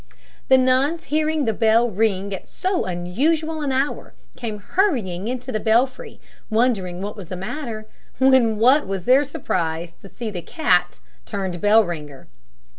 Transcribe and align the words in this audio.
The 0.47 0.57
nuns 0.57 1.03
hearing 1.03 1.45
the 1.45 1.53
bell 1.53 1.87
ring 1.91 2.33
at 2.33 2.47
so 2.47 2.85
unusual 2.85 3.61
an 3.61 3.71
hour, 3.71 4.15
came 4.35 4.57
hurrying 4.57 5.27
into 5.27 5.51
the 5.51 5.59
belfry, 5.59 6.19
wondering 6.49 7.03
what 7.03 7.15
was 7.15 7.29
the 7.29 7.35
matter, 7.37 7.85
when 8.17 8.57
what 8.57 8.87
was 8.87 9.05
their 9.05 9.23
surprise 9.23 9.93
to 10.01 10.09
see 10.09 10.31
the 10.31 10.41
cat 10.41 10.99
turned 11.23 11.61
bell 11.61 11.83
ringer! 11.83 12.27